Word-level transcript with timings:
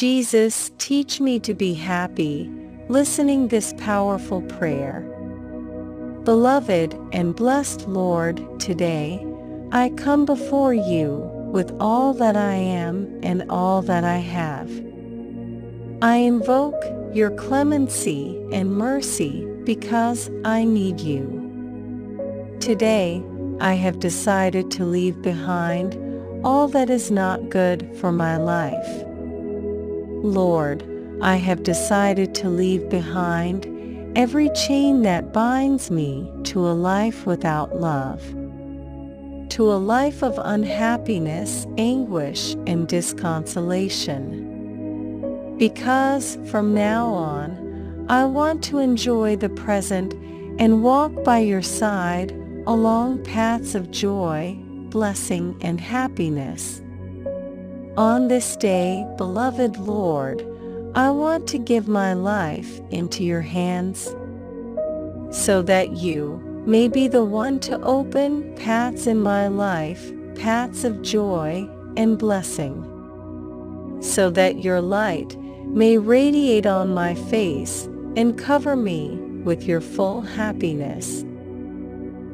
Jesus, 0.00 0.70
teach 0.78 1.20
me 1.20 1.38
to 1.40 1.52
be 1.52 1.74
happy, 1.74 2.50
listening 2.88 3.48
this 3.48 3.74
powerful 3.76 4.40
prayer. 4.40 5.02
Beloved 6.24 6.98
and 7.12 7.36
blessed 7.36 7.86
Lord, 7.86 8.40
today, 8.58 9.22
I 9.72 9.90
come 9.98 10.24
before 10.24 10.72
you 10.72 11.16
with 11.52 11.76
all 11.80 12.14
that 12.14 12.34
I 12.34 12.54
am 12.54 13.20
and 13.22 13.44
all 13.50 13.82
that 13.82 14.02
I 14.02 14.16
have. 14.16 14.70
I 16.00 16.16
invoke 16.16 16.82
your 17.14 17.32
clemency 17.32 18.42
and 18.52 18.72
mercy 18.72 19.44
because 19.64 20.30
I 20.46 20.64
need 20.64 21.00
you. 21.00 22.56
Today, 22.58 23.22
I 23.60 23.74
have 23.74 24.00
decided 24.00 24.70
to 24.70 24.86
leave 24.86 25.20
behind 25.20 25.98
all 26.42 26.68
that 26.68 26.88
is 26.88 27.10
not 27.10 27.50
good 27.50 27.86
for 28.00 28.10
my 28.10 28.38
life. 28.38 29.09
Lord, 30.22 30.84
I 31.22 31.36
have 31.36 31.62
decided 31.62 32.34
to 32.36 32.48
leave 32.50 32.88
behind 32.90 33.66
every 34.18 34.50
chain 34.50 35.00
that 35.02 35.32
binds 35.32 35.90
me 35.90 36.30
to 36.44 36.68
a 36.68 36.72
life 36.72 37.26
without 37.26 37.80
love, 37.80 38.22
to 39.50 39.72
a 39.72 39.80
life 39.80 40.22
of 40.22 40.38
unhappiness, 40.42 41.66
anguish, 41.78 42.52
and 42.66 42.86
disconsolation. 42.86 45.56
Because 45.56 46.36
from 46.50 46.74
now 46.74 47.08
on, 47.08 48.04
I 48.10 48.26
want 48.26 48.62
to 48.64 48.78
enjoy 48.78 49.36
the 49.36 49.48
present 49.48 50.12
and 50.58 50.82
walk 50.82 51.24
by 51.24 51.38
your 51.38 51.62
side 51.62 52.32
along 52.66 53.24
paths 53.24 53.74
of 53.74 53.90
joy, 53.90 54.58
blessing, 54.90 55.56
and 55.62 55.80
happiness. 55.80 56.82
On 57.96 58.28
this 58.28 58.56
day, 58.56 59.04
beloved 59.16 59.76
Lord, 59.78 60.46
I 60.94 61.10
want 61.10 61.48
to 61.48 61.58
give 61.58 61.88
my 61.88 62.12
life 62.14 62.80
into 62.90 63.24
your 63.24 63.40
hands 63.40 64.14
so 65.30 65.60
that 65.62 65.96
you 65.96 66.40
may 66.66 66.86
be 66.86 67.08
the 67.08 67.24
one 67.24 67.58
to 67.60 67.80
open 67.82 68.54
paths 68.54 69.08
in 69.08 69.20
my 69.20 69.48
life, 69.48 70.12
paths 70.36 70.84
of 70.84 71.02
joy 71.02 71.68
and 71.96 72.16
blessing, 72.16 72.84
so 74.00 74.30
that 74.30 74.62
your 74.62 74.80
light 74.80 75.36
may 75.66 75.98
radiate 75.98 76.66
on 76.66 76.94
my 76.94 77.14
face 77.14 77.86
and 78.16 78.38
cover 78.38 78.76
me 78.76 79.16
with 79.44 79.64
your 79.64 79.80
full 79.80 80.20
happiness. 80.20 81.24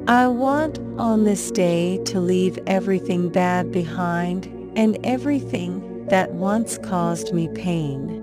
I 0.06 0.28
want 0.28 0.78
on 0.98 1.24
this 1.24 1.50
day 1.50 1.98
to 2.04 2.20
leave 2.20 2.58
everything 2.66 3.30
bad 3.30 3.72
behind 3.72 4.52
and 4.76 4.98
everything 5.04 6.06
that 6.06 6.32
once 6.34 6.78
caused 6.78 7.32
me 7.34 7.48
pain. 7.48 8.22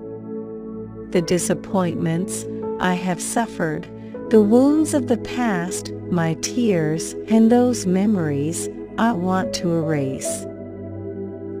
The 1.10 1.20
disappointments 1.20 2.46
I 2.80 2.94
have 2.94 3.20
suffered, 3.20 3.86
the 4.30 4.40
wounds 4.40 4.94
of 4.94 5.08
the 5.08 5.18
past, 5.18 5.92
my 6.10 6.34
tears, 6.34 7.14
and 7.28 7.52
those 7.52 7.86
memories 7.86 8.68
I 8.96 9.12
want 9.12 9.52
to 9.54 9.70
erase. 9.70 10.46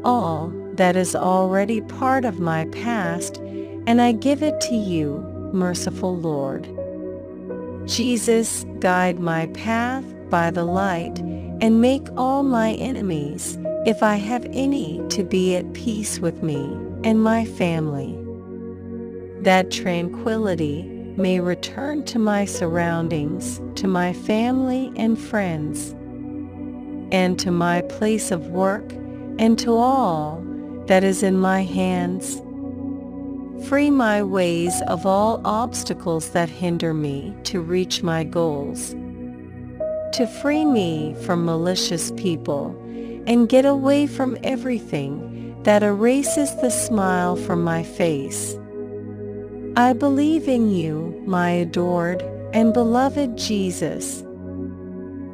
All 0.04 0.52
that 0.74 0.96
is 0.96 1.14
already 1.14 1.80
part 1.82 2.24
of 2.24 2.40
my 2.40 2.64
past, 2.66 3.36
and 3.86 4.00
I 4.00 4.12
give 4.12 4.42
it 4.42 4.60
to 4.62 4.74
you, 4.74 5.18
merciful 5.52 6.16
Lord. 6.16 6.68
Jesus, 7.86 8.64
guide 8.80 9.20
my 9.20 9.46
path 9.48 10.04
by 10.30 10.50
the 10.50 10.64
light, 10.64 11.18
and 11.60 11.80
make 11.80 12.06
all 12.16 12.42
my 12.42 12.72
enemies, 12.72 13.58
if 13.86 14.02
I 14.02 14.16
have 14.16 14.46
any, 14.52 15.02
to 15.10 15.22
be 15.22 15.56
at 15.56 15.74
peace 15.74 16.18
with 16.18 16.42
me 16.42 16.62
and 17.04 17.22
my 17.22 17.44
family. 17.44 18.18
That 19.42 19.70
tranquility 19.70 20.84
may 21.18 21.40
return 21.40 22.04
to 22.06 22.18
my 22.18 22.46
surroundings, 22.46 23.60
to 23.74 23.86
my 23.86 24.14
family 24.14 24.90
and 24.96 25.18
friends, 25.18 25.94
and 27.12 27.38
to 27.38 27.50
my 27.50 27.82
place 27.82 28.30
of 28.30 28.48
work, 28.48 28.90
and 29.38 29.58
to 29.58 29.74
all 29.74 30.42
that 30.86 31.04
is 31.04 31.22
in 31.22 31.38
my 31.38 31.62
hands. 31.62 32.40
Free 33.68 33.90
my 33.90 34.22
ways 34.22 34.74
of 34.88 35.04
all 35.04 35.42
obstacles 35.44 36.30
that 36.30 36.48
hinder 36.48 36.94
me 36.94 37.34
to 37.44 37.60
reach 37.60 38.02
my 38.02 38.24
goals. 38.24 38.94
To 40.14 40.26
free 40.40 40.64
me 40.64 41.14
from 41.24 41.44
malicious 41.44 42.12
people 42.12 42.80
and 43.26 43.48
get 43.48 43.64
away 43.64 44.06
from 44.06 44.36
everything 44.42 45.60
that 45.62 45.82
erases 45.82 46.54
the 46.56 46.70
smile 46.70 47.36
from 47.36 47.64
my 47.64 47.82
face. 47.82 48.56
I 49.76 49.92
believe 49.92 50.46
in 50.46 50.70
you, 50.70 51.22
my 51.26 51.50
adored 51.50 52.22
and 52.52 52.72
beloved 52.72 53.36
Jesus, 53.36 54.20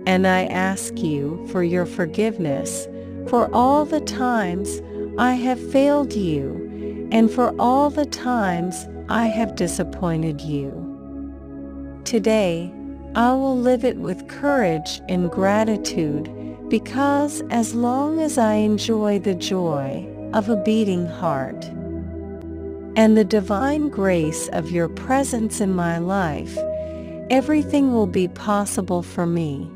and 0.06 0.26
I 0.26 0.44
ask 0.44 0.98
you 0.98 1.46
for 1.50 1.62
your 1.62 1.84
forgiveness 1.84 2.88
for 3.28 3.48
all 3.54 3.84
the 3.84 4.00
times 4.00 4.80
I 5.18 5.34
have 5.34 5.70
failed 5.70 6.14
you 6.14 7.08
and 7.12 7.30
for 7.30 7.54
all 7.60 7.90
the 7.90 8.06
times 8.06 8.86
I 9.08 9.26
have 9.26 9.56
disappointed 9.56 10.40
you. 10.40 10.70
Today, 12.04 12.72
I 13.14 13.32
will 13.32 13.58
live 13.58 13.84
it 13.84 13.98
with 13.98 14.28
courage 14.28 15.00
and 15.08 15.30
gratitude 15.30 16.28
because 16.70 17.42
as 17.50 17.74
long 17.74 18.20
as 18.20 18.38
I 18.38 18.54
enjoy 18.54 19.18
the 19.18 19.34
joy 19.34 20.08
of 20.32 20.48
a 20.48 20.62
beating 20.62 21.04
heart 21.04 21.64
and 22.94 23.16
the 23.16 23.24
divine 23.24 23.88
grace 23.88 24.46
of 24.52 24.70
your 24.70 24.88
presence 24.88 25.60
in 25.60 25.74
my 25.74 25.98
life, 25.98 26.56
everything 27.28 27.92
will 27.92 28.06
be 28.06 28.28
possible 28.28 29.02
for 29.02 29.26
me. 29.26 29.68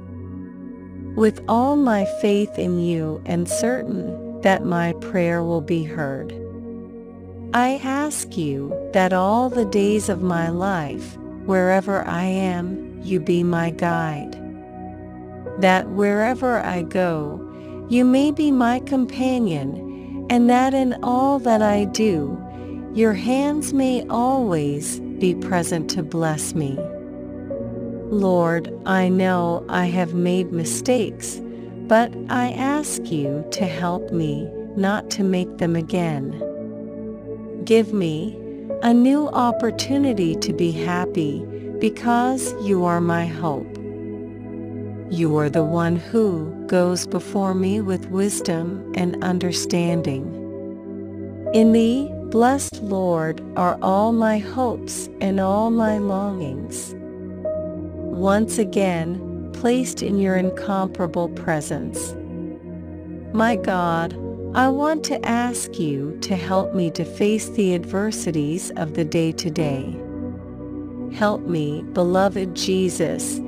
With 1.17 1.45
all 1.49 1.75
my 1.75 2.05
faith 2.21 2.57
in 2.61 2.79
you 2.79 3.21
and 3.27 3.49
certain 3.49 4.41
that 4.43 4.65
my 4.65 4.93
prayer 5.01 5.43
will 5.43 5.61
be 5.61 5.83
heard. 5.83 6.33
I 7.55 7.81
ask 7.83 8.37
you 8.37 8.73
that 8.93 9.13
all 9.13 9.49
the 9.49 9.65
days 9.65 10.09
of 10.09 10.23
my 10.23 10.49
life, 10.49 11.17
wherever 11.45 12.07
I 12.07 12.25
am, 12.25 13.01
you 13.03 13.19
be 13.19 13.43
my 13.43 13.71
guide 13.71 14.44
that 15.59 15.89
wherever 15.91 16.59
I 16.59 16.83
go, 16.83 17.41
you 17.89 18.05
may 18.05 18.31
be 18.31 18.51
my 18.51 18.81
companion, 18.81 20.27
and 20.31 20.49
that 20.49 20.75
in 20.75 20.95
all 21.03 21.39
that 21.41 21.63
I 21.63 21.85
do, 21.85 22.41
your 22.95 23.13
hands 23.13 23.73
may 23.73 24.07
always 24.09 25.01
be 25.19 25.35
present 25.35 25.91
to 25.91 26.03
bless 26.03 26.55
me. 26.55 26.79
Lord, 28.11 28.73
I 28.87 29.09
know 29.09 29.65
I 29.69 29.87
have 29.87 30.15
made 30.15 30.53
mistakes, 30.53 31.41
but 31.89 32.15
I 32.31 32.53
ask 32.53 33.11
you 33.11 33.45
to 33.53 33.67
help 33.67 34.13
me 34.13 34.49
not 34.77 35.11
to 35.11 35.25
make 35.25 35.59
them 35.59 35.77
again. 35.77 36.41
Give 37.65 37.93
me 37.93 38.39
a 38.83 38.95
new 38.95 39.29
opportunity 39.29 40.35
to 40.37 40.53
be 40.53 40.71
happy 40.71 41.45
because 41.79 42.55
you 42.63 42.85
are 42.85 43.01
my 43.01 43.27
hope. 43.27 43.79
You 45.11 45.37
are 45.37 45.51
the 45.51 45.65
one 45.65 45.97
who 45.97 46.51
goes 46.67 47.07
before 47.07 47.55
me 47.55 47.81
with 47.81 48.09
wisdom 48.11 48.93
and 48.97 49.23
understanding. 49.23 50.41
In 51.53 51.73
thee, 51.73 52.11
blessed 52.31 52.83
Lord, 52.83 53.43
are 53.57 53.79
all 53.83 54.13
my 54.13 54.39
hopes 54.39 55.09
and 55.21 55.39
all 55.39 55.71
my 55.71 55.99
longings. 55.99 56.95
Once 56.97 58.59
again, 58.59 59.51
placed 59.53 60.03
in 60.03 60.19
your 60.19 60.37
incomparable 60.37 61.29
presence. 61.29 62.15
My 63.33 63.57
God, 63.57 64.15
I 64.55 64.69
want 64.69 65.05
to 65.05 65.25
ask 65.27 65.79
you 65.79 66.17
to 66.23 66.35
help 66.35 66.75
me 66.75 66.91
to 66.93 67.05
face 67.05 67.51
the 67.51 67.75
adversities 67.75 68.71
of 68.77 68.95
the 68.95 69.05
day 69.05 69.33
to 69.33 69.51
day. 69.51 70.01
Help 71.13 71.43
me, 71.43 71.83
beloved 71.93 72.55
Jesus, 72.55 73.41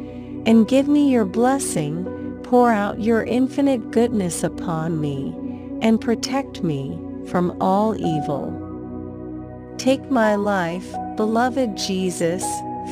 and 0.46 0.69
give 0.69 0.87
me 0.87 1.10
your 1.10 1.25
blessing, 1.25 2.04
pour 2.44 2.70
out 2.70 3.00
your 3.00 3.25
infinite 3.25 3.90
goodness 3.90 4.44
upon 4.44 5.00
me, 5.00 5.34
and 5.82 6.00
protect 6.00 6.62
me 6.62 6.98
from 7.26 7.56
all 7.60 7.96
evil. 7.96 8.62
Take 9.76 10.08
my 10.10 10.37
life, 10.37 10.88
beloved 11.16 11.76
Jesus, 11.76 12.44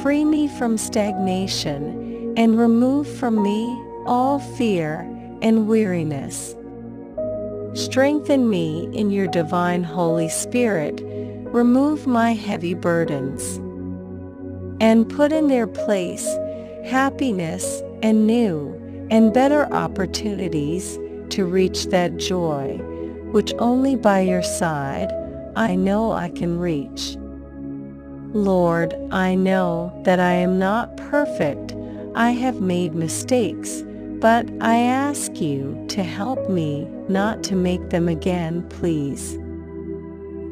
free 0.03 0.25
me 0.25 0.49
from 0.49 0.77
stagnation, 0.77 2.35
and 2.37 2.59
remove 2.59 3.07
from 3.09 3.41
me 3.41 3.65
all 4.07 4.41
fear 4.41 5.09
and 5.41 5.69
weariness. 5.69 6.57
Strengthen 7.75 8.51
me 8.51 8.89
in 8.93 9.11
your 9.11 9.29
divine 9.29 9.85
Holy 9.85 10.29
Spirit, 10.29 11.01
remove 11.05 12.07
my 12.07 12.33
heavy 12.33 12.75
burdens, 12.75 13.57
and 14.81 15.09
put 15.09 15.33
in 15.33 15.47
their 15.47 15.69
place 15.69 16.27
happiness, 16.85 17.83
and 18.03 18.27
new 18.27 18.81
and 19.11 19.33
better 19.33 19.65
opportunities 19.73 20.99
to 21.31 21.45
reach 21.47 21.87
that 21.87 22.17
joy, 22.17 22.77
which 23.33 23.53
only 23.59 23.97
by 23.97 24.21
your 24.21 24.43
side 24.43 25.11
I 25.57 25.75
know 25.75 26.13
I 26.13 26.29
can 26.31 26.59
reach. 26.59 27.17
Lord, 28.35 28.95
I 29.11 29.35
know 29.35 29.93
that 30.05 30.21
I 30.21 30.33
am 30.33 30.59
not 30.59 30.97
perfect. 30.97 31.75
I 32.15 32.31
have 32.31 32.61
made 32.61 32.95
mistakes, 32.95 33.83
but 34.21 34.49
I 34.61 34.77
ask 34.79 35.41
you 35.41 35.85
to 35.89 36.03
help 36.03 36.51
me 36.51 36.89
not 37.09 37.43
to 37.45 37.57
make 37.57 37.91
them 37.91 38.09
again, 38.09 38.69
please. 38.69 39.39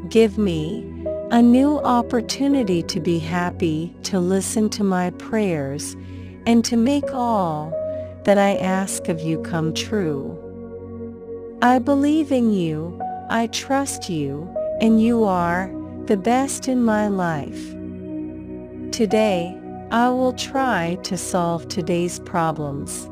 Give 0.09 0.39
me 0.39 0.87
a 1.31 1.43
new 1.43 1.79
opportunity 1.79 2.83
to 2.85 3.01
be 3.01 3.19
happy, 3.19 3.95
to 4.05 4.21
listen 4.21 4.69
to 4.71 4.85
my 4.85 5.11
prayers, 5.11 5.97
and 6.47 6.65
to 6.65 6.77
make 6.77 7.13
all 7.13 7.73
that 8.25 8.39
I 8.39 8.57
ask 8.57 9.09
of 9.09 9.21
you 9.21 9.41
come 9.43 9.75
true. 9.75 10.39
I 11.63 11.79
believe 11.79 12.33
in 12.33 12.53
you, 12.53 13.01
I 13.31 13.47
trust 13.49 14.11
you, 14.11 14.49
and 14.81 15.01
you 15.03 15.25
are 15.25 15.71
the 16.07 16.17
best 16.17 16.69
in 16.69 16.83
my 16.83 17.09
life. 17.09 17.71
Today, 18.93 19.57
I 19.91 20.09
will 20.09 20.33
try 20.33 20.99
to 21.03 21.17
solve 21.17 21.69
today's 21.69 22.19
problems. 22.21 23.07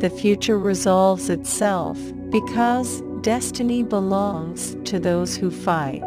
The 0.00 0.10
future 0.10 0.58
resolves 0.58 1.28
itself 1.28 1.98
because 2.30 3.02
destiny 3.20 3.82
belongs 3.82 4.76
to 4.84 4.98
those 4.98 5.36
who 5.36 5.50
fight. 5.50 6.04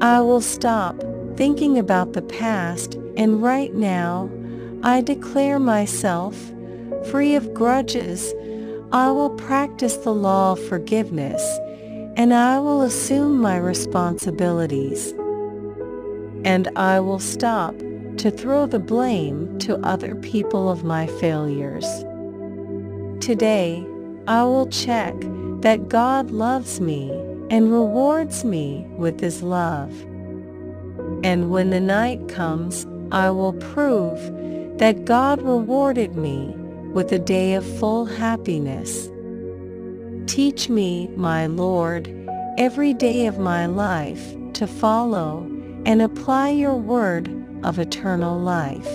I 0.00 0.20
will 0.20 0.40
stop 0.40 1.02
thinking 1.36 1.78
about 1.78 2.12
the 2.12 2.22
past 2.22 2.94
and 3.16 3.42
right 3.42 3.74
now 3.74 4.30
I 4.82 5.00
declare 5.00 5.58
myself 5.58 6.36
free 7.10 7.34
of 7.34 7.52
grudges. 7.52 8.32
I 8.92 9.10
will 9.10 9.30
practice 9.30 9.96
the 9.96 10.14
law 10.14 10.52
of 10.52 10.64
forgiveness 10.68 11.42
and 12.16 12.32
I 12.32 12.58
will 12.58 12.82
assume 12.82 13.40
my 13.40 13.56
responsibilities. 13.56 15.12
And 16.44 16.68
I 16.76 17.00
will 17.00 17.18
stop 17.18 17.76
to 18.18 18.30
throw 18.30 18.66
the 18.66 18.78
blame 18.78 19.58
to 19.60 19.78
other 19.86 20.14
people 20.16 20.70
of 20.70 20.84
my 20.84 21.06
failures. 21.06 21.86
Today, 23.20 23.86
I 24.26 24.42
will 24.44 24.68
check 24.68 25.14
that 25.60 25.88
God 25.88 26.30
loves 26.30 26.80
me 26.80 27.10
and 27.50 27.72
rewards 27.72 28.44
me 28.44 28.86
with 28.96 29.20
his 29.20 29.42
love. 29.42 29.92
And 31.24 31.50
when 31.50 31.70
the 31.70 31.80
night 31.80 32.28
comes, 32.28 32.86
I 33.10 33.30
will 33.30 33.54
prove 33.54 34.18
that 34.78 35.04
God 35.04 35.42
rewarded 35.42 36.16
me 36.16 36.54
with 36.92 37.12
a 37.12 37.18
day 37.18 37.54
of 37.54 37.64
full 37.78 38.06
happiness. 38.06 39.10
Teach 40.26 40.68
me, 40.68 41.08
my 41.16 41.46
Lord, 41.46 42.08
every 42.58 42.94
day 42.94 43.26
of 43.26 43.38
my 43.38 43.66
life 43.66 44.34
to 44.54 44.66
follow 44.66 45.46
and 45.86 46.02
apply 46.02 46.50
your 46.50 46.76
word 46.76 47.28
of 47.64 47.78
eternal 47.78 48.38
life, 48.38 48.88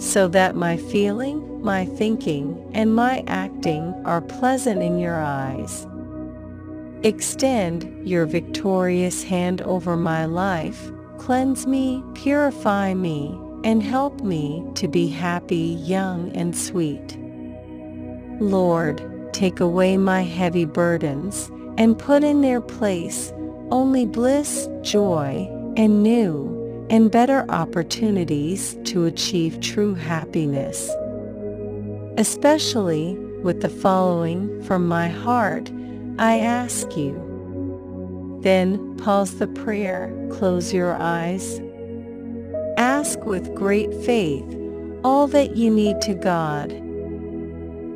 so 0.00 0.28
that 0.28 0.56
my 0.56 0.76
feeling, 0.76 1.62
my 1.62 1.86
thinking, 1.86 2.70
and 2.74 2.94
my 2.94 3.24
acting 3.26 3.94
are 4.04 4.20
pleasant 4.20 4.82
in 4.82 4.98
your 4.98 5.20
eyes 5.20 5.86
Extend 7.02 8.08
your 8.08 8.26
victorious 8.26 9.22
hand 9.22 9.62
over 9.62 9.96
my 9.96 10.24
life, 10.24 10.90
cleanse 11.18 11.64
me, 11.64 12.02
purify 12.14 12.94
me, 12.94 13.38
and 13.66 13.82
help 13.82 14.20
me 14.20 14.64
to 14.76 14.86
be 14.86 15.08
happy, 15.08 15.76
young, 15.82 16.30
and 16.36 16.56
sweet. 16.56 17.18
Lord, 18.40 19.02
take 19.32 19.58
away 19.58 19.96
my 19.96 20.22
heavy 20.22 20.64
burdens 20.64 21.50
and 21.76 21.98
put 21.98 22.22
in 22.22 22.42
their 22.42 22.60
place 22.60 23.32
only 23.72 24.06
bliss, 24.06 24.68
joy, 24.82 25.48
and 25.76 26.04
new 26.04 26.86
and 26.90 27.10
better 27.10 27.44
opportunities 27.48 28.78
to 28.84 29.04
achieve 29.04 29.60
true 29.60 29.94
happiness. 29.94 30.88
Especially 32.16 33.16
with 33.42 33.62
the 33.62 33.68
following 33.68 34.62
from 34.62 34.86
my 34.86 35.08
heart 35.08 35.72
I 36.20 36.38
ask 36.38 36.96
you. 36.96 38.38
Then 38.42 38.96
pause 38.98 39.40
the 39.40 39.48
prayer, 39.48 40.14
close 40.30 40.72
your 40.72 40.94
eyes. 40.94 41.60
Ask 42.76 43.24
with 43.24 43.54
great 43.54 43.92
faith 44.04 44.44
all 45.02 45.26
that 45.28 45.56
you 45.56 45.70
need 45.70 46.00
to 46.02 46.14
God. 46.14 46.72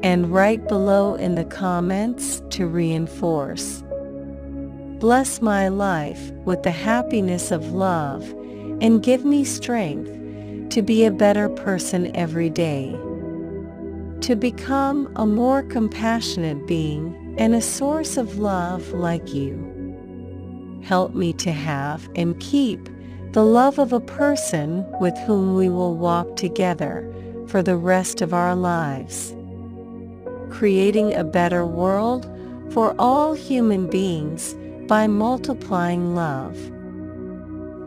And 0.03 0.33
write 0.33 0.69
below 0.69 1.17
in 1.17 1.35
the 1.35 1.45
comments 1.45 2.43
to 2.51 2.67
reinforce. 2.67 3.83
Bless 4.99 5.43
my 5.43 5.69
life 5.69 6.31
with 6.45 6.63
the 6.63 6.71
happiness 6.71 7.51
of 7.51 7.73
love 7.73 8.23
and 8.81 9.03
give 9.03 9.25
me 9.25 9.45
strength 9.45 10.11
to 10.71 10.83
be 10.83 11.05
a 11.05 11.11
better 11.11 11.49
person 11.49 12.15
every 12.17 12.49
day. 12.49 12.93
To 14.23 14.37
become 14.37 15.13
a 15.17 15.27
more 15.27 15.63
compassionate 15.63 16.67
being 16.67 17.35
and 17.37 17.55
a 17.55 17.61
source 17.61 18.17
of 18.17 18.39
love 18.39 18.93
like 18.93 19.35
you. 19.35 19.67
Help 20.83 21.15
me 21.15 21.33
to 21.35 21.53
have 21.53 22.09
and 22.15 22.39
keep 22.41 22.89
the 23.33 23.45
love 23.45 23.79
of 23.79 23.93
a 23.93 24.01
person 24.01 24.85
with 24.99 25.17
whom 25.19 25.55
we 25.55 25.69
will 25.69 25.95
walk 25.95 26.35
together 26.35 27.09
for 27.47 27.63
the 27.63 27.77
rest 27.77 28.21
of 28.21 28.35
our 28.35 28.57
lives. 28.57 29.37
Creating 30.51 31.15
a 31.15 31.23
better 31.23 31.65
world 31.65 32.29
for 32.73 32.93
all 32.99 33.35
human 33.35 33.89
beings 33.89 34.57
by 34.89 35.07
multiplying 35.07 36.17
love. 36.17 36.59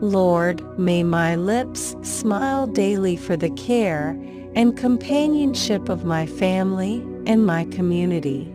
Lord, 0.02 0.62
may 0.78 1.02
my 1.02 1.36
lips 1.36 1.94
smile 2.00 2.66
daily 2.66 3.14
for 3.14 3.36
the 3.36 3.50
care 3.50 4.18
and 4.54 4.78
companionship 4.78 5.90
of 5.90 6.06
my 6.06 6.24
family 6.24 7.06
and 7.26 7.44
my 7.44 7.66
community. 7.66 8.46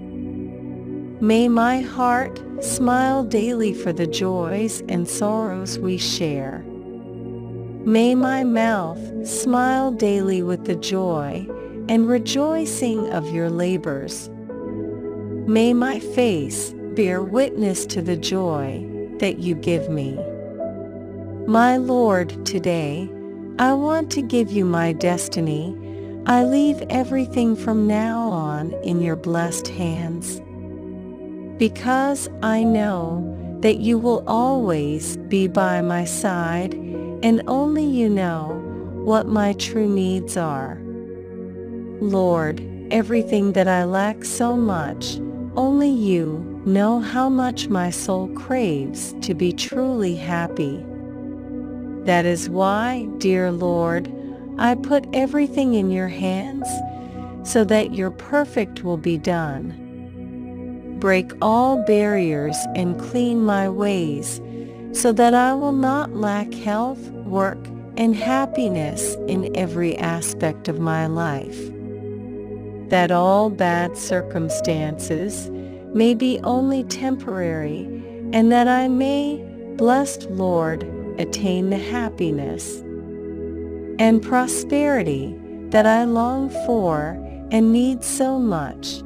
May 1.21 1.49
my 1.49 1.81
heart 1.81 2.41
smile 2.63 3.23
daily 3.23 3.75
for 3.75 3.93
the 3.93 4.07
joys 4.07 4.81
and 4.89 5.07
sorrows 5.07 5.77
we 5.77 5.99
share. 5.99 6.65
May 7.85 8.13
my 8.13 8.43
mouth 8.43 9.25
smile 9.25 9.91
daily 9.91 10.43
with 10.43 10.65
the 10.65 10.75
joy 10.75 11.47
and 11.87 12.09
rejoicing 12.09 13.09
of 13.11 13.31
your 13.31 13.49
labors. 13.49 14.29
May 15.47 15.73
my 15.73 15.99
face 15.99 16.73
bear 16.95 17.23
witness 17.23 17.85
to 17.87 18.01
the 18.01 18.17
joy 18.17 18.85
that 19.19 19.39
you 19.39 19.55
give 19.55 19.89
me. 19.89 20.19
My 21.47 21.77
Lord, 21.77 22.45
today, 22.45 23.09
I 23.59 23.73
want 23.73 24.11
to 24.11 24.21
give 24.21 24.51
you 24.51 24.65
my 24.65 24.91
destiny. 24.91 25.73
I 26.25 26.43
leave 26.43 26.81
everything 26.89 27.55
from 27.55 27.87
now 27.87 28.27
on 28.29 28.73
in 28.83 29.01
your 29.01 29.15
blessed 29.15 29.69
hands 29.69 30.41
because 31.57 32.29
I 32.43 32.63
know 32.63 33.57
that 33.61 33.77
you 33.77 33.97
will 33.97 34.23
always 34.27 35.17
be 35.17 35.47
by 35.47 35.81
my 35.81 36.03
side 36.05 36.73
and 37.23 37.41
only 37.47 37.83
you 37.83 38.09
know 38.09 38.61
what 39.03 39.27
my 39.27 39.53
true 39.53 39.87
needs 39.87 40.37
are. 40.37 40.79
Lord, 42.01 42.61
everything 42.91 43.53
that 43.53 43.67
I 43.67 43.83
lack 43.83 44.23
so 44.23 44.55
much, 44.55 45.17
only 45.55 45.89
you 45.89 46.61
know 46.65 46.99
how 46.99 47.29
much 47.29 47.67
my 47.67 47.89
soul 47.89 48.27
craves 48.29 49.13
to 49.21 49.33
be 49.33 49.51
truly 49.51 50.15
happy. 50.15 50.83
That 52.05 52.25
is 52.25 52.49
why, 52.49 53.07
dear 53.17 53.51
Lord, 53.51 54.11
I 54.57 54.75
put 54.75 55.05
everything 55.13 55.73
in 55.73 55.91
your 55.91 56.07
hands 56.07 56.67
so 57.43 57.63
that 57.65 57.93
your 57.93 58.11
perfect 58.11 58.83
will 58.83 58.97
be 58.97 59.17
done 59.17 59.85
break 60.99 61.31
all 61.41 61.77
barriers 61.85 62.57
and 62.75 62.99
clean 62.99 63.43
my 63.43 63.69
ways, 63.69 64.41
so 64.99 65.13
that 65.13 65.33
I 65.33 65.53
will 65.53 65.71
not 65.71 66.13
lack 66.13 66.53
health, 66.53 66.99
work, 67.11 67.57
and 67.95 68.13
happiness 68.13 69.15
in 69.29 69.55
every 69.55 69.97
aspect 69.97 70.67
of 70.67 70.81
my 70.81 71.07
life. 71.07 71.57
That 72.89 73.09
all 73.09 73.49
bad 73.49 73.97
circumstances 73.97 75.49
may 75.93 76.13
be 76.13 76.37
only 76.43 76.83
temporary, 76.83 77.85
and 78.33 78.51
that 78.51 78.67
I 78.67 78.89
may, 78.89 79.37
blessed 79.77 80.29
Lord, 80.31 80.83
attain 81.17 81.69
the 81.69 81.77
happiness 81.77 82.79
and 83.99 84.21
prosperity 84.21 85.33
that 85.69 85.85
I 85.85 86.03
long 86.03 86.49
for 86.65 87.17
and 87.51 87.71
need 87.71 88.03
so 88.03 88.37
much. 88.37 89.01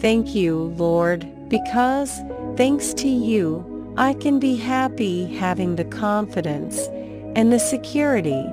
Thank 0.00 0.34
you, 0.34 0.74
Lord, 0.76 1.26
because, 1.48 2.20
thanks 2.56 2.92
to 2.94 3.08
you, 3.08 3.75
I 3.98 4.12
can 4.12 4.38
be 4.38 4.56
happy 4.56 5.24
having 5.24 5.76
the 5.76 5.84
confidence 5.84 6.88
and 7.34 7.50
the 7.50 7.58
security 7.58 8.44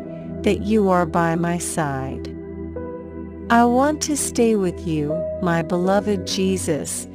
that 0.43 0.61
you 0.61 0.89
are 0.89 1.05
by 1.05 1.35
my 1.35 1.57
side. 1.57 2.29
I 3.49 3.65
want 3.65 4.01
to 4.03 4.15
stay 4.15 4.55
with 4.55 4.87
you, 4.87 5.13
my 5.41 5.61
beloved 5.61 6.25
Jesus, 6.25 7.05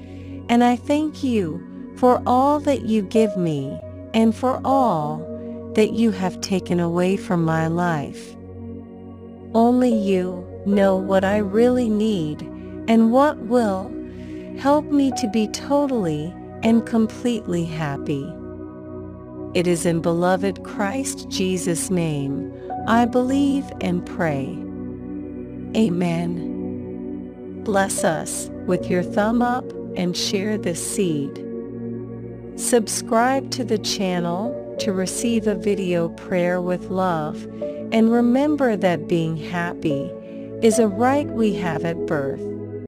and 0.51 0.63
I 0.63 0.77
thank 0.77 1.25
you 1.25 1.65
for 1.97 2.23
all 2.27 2.61
that 2.61 2.83
you 2.83 3.01
give 3.01 3.35
me, 3.39 3.81
and 4.13 4.35
for 4.35 4.61
all 4.63 5.25
that 5.75 5.95
you 5.95 6.11
have 6.11 6.41
taken 6.43 6.81
away 6.81 7.17
from 7.17 7.45
my 7.45 7.67
life. 7.67 8.37
Only 9.55 9.95
you 9.95 10.47
know 10.67 10.97
what 10.97 11.25
I 11.25 11.39
really 11.39 11.89
need 11.89 12.43
and 12.89 13.11
what 13.11 13.39
will 13.39 13.91
help 14.59 14.85
me 14.85 15.13
to 15.13 15.29
be 15.29 15.49
totally 15.49 16.35
and 16.63 16.87
completely 16.87 17.65
happy. 17.65 18.33
It 19.55 19.67
is 19.67 19.87
in 19.87 20.01
beloved 20.01 20.63
Christ 20.65 21.29
Jesus' 21.29 21.91
name 21.91 22.53
I 22.87 23.05
believe 23.05 23.71
and 23.83 24.05
pray. 24.07 24.47
Amen. 25.77 27.63
Bless 27.65 28.03
us 28.03 28.49
with 28.67 28.89
your 28.89 29.03
thumb 29.03 29.43
up 29.43 29.71
and 29.95 30.17
share 30.17 30.57
this 30.57 30.95
seed. 30.95 31.45
Subscribe 32.57 33.51
to 33.51 33.63
the 33.63 33.77
channel 33.77 34.77
to 34.81 34.93
receive 34.93 35.47
a 35.47 35.55
video 35.55 36.09
prayer 36.09 36.63
with 36.63 36.89
love 36.89 37.45
and 37.93 38.11
remember 38.11 38.75
that 38.75 39.07
being 39.07 39.37
happy 39.37 40.11
is 40.63 40.79
a 40.79 40.89
right 40.89 41.27
we 41.27 41.55
have 41.55 41.85
at 41.85 42.07
birth. 42.07 42.41